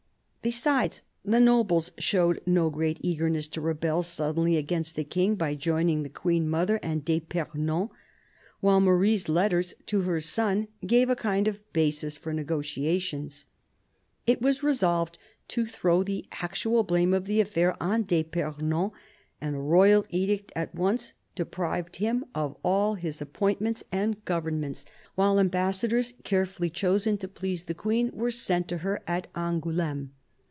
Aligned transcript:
Besides, 0.43 1.03
the 1.23 1.39
nobles 1.39 1.91
showed 1.99 2.41
no 2.47 2.71
great 2.71 2.97
eagerness 3.01 3.47
to 3.49 3.61
rebel 3.61 4.01
suddenly 4.01 4.57
against 4.57 4.95
the 4.95 5.03
King 5.03 5.35
by 5.35 5.53
joining 5.53 6.01
the 6.01 6.09
Queen 6.09 6.49
mother 6.49 6.79
and 6.81 7.05
d'fipernon, 7.05 7.91
while 8.59 8.79
Marie's 8.81 9.29
letters 9.29 9.75
to 9.85 10.01
her 10.01 10.19
son 10.19 10.67
gave 10.83 11.11
a 11.11 11.15
kind 11.15 11.47
of 11.47 11.59
basis 11.73 12.17
for 12.17 12.33
negotiations. 12.33 13.45
It 14.25 14.41
was 14.41 14.63
resolved 14.63 15.19
to 15.49 15.67
throw 15.67 16.01
the 16.01 16.25
actual 16.31 16.81
blame 16.81 17.13
of 17.13 17.25
the 17.25 17.39
affair 17.39 17.75
on 17.79 18.01
d'fipernon, 18.01 18.93
and 19.39 19.55
a 19.55 19.59
royal 19.59 20.07
edict 20.09 20.51
at 20.55 20.73
once 20.73 21.13
deprived 21.35 21.97
him 21.97 22.25
of 22.33 22.57
all 22.63 22.95
his 22.95 23.21
appointments 23.21 23.83
and 23.91 24.25
governments, 24.25 24.85
while 25.13 25.39
ambassadors, 25.39 26.13
THE 26.13 26.23
BISHOP 26.23 26.23
OF 26.55 26.59
LUgON 26.59 26.71
113 26.71 26.71
carefully 26.71 26.71
chosen 26.71 27.17
to 27.19 27.27
please 27.27 27.65
the 27.65 27.75
Queen, 27.79 28.09
were 28.11 28.31
sent 28.31 28.67
to 28.69 28.79
her 28.79 29.03
at 29.05 29.31
Angoul6me. 29.35 30.09